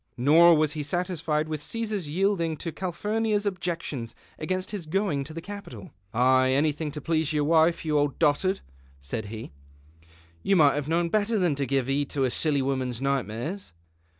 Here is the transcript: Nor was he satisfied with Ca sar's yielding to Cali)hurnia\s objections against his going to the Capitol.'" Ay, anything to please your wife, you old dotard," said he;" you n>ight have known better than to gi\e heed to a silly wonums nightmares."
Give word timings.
Nor 0.17 0.55
was 0.55 0.71
he 0.73 0.81
satisfied 0.81 1.47
with 1.47 1.61
Ca 1.61 1.85
sar's 1.85 2.09
yielding 2.09 2.57
to 2.57 2.71
Cali)hurnia\s 2.71 3.45
objections 3.45 4.15
against 4.39 4.71
his 4.71 4.87
going 4.87 5.23
to 5.25 5.31
the 5.31 5.41
Capitol.'" 5.41 5.91
Ay, 6.15 6.47
anything 6.53 6.89
to 6.93 6.99
please 6.99 7.33
your 7.33 7.43
wife, 7.43 7.85
you 7.85 7.99
old 7.99 8.17
dotard," 8.17 8.61
said 8.99 9.25
he;" 9.25 9.51
you 10.41 10.55
n>ight 10.55 10.73
have 10.73 10.89
known 10.89 11.09
better 11.09 11.37
than 11.37 11.53
to 11.53 11.67
gi\e 11.67 11.83
heed 11.83 12.09
to 12.09 12.23
a 12.23 12.31
silly 12.31 12.63
wonums 12.63 12.99
nightmares." 12.99 13.73